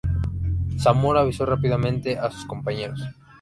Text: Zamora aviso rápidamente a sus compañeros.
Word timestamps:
Zamora 0.79 1.19
aviso 1.21 1.45
rápidamente 1.45 2.17
a 2.17 2.31
sus 2.31 2.45
compañeros. 2.45 3.07